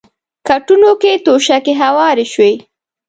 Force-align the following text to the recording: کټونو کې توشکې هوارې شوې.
کټونو 0.47 0.91
کې 1.01 1.11
توشکې 1.25 1.73
هوارې 1.81 2.25
شوې. 2.33 2.53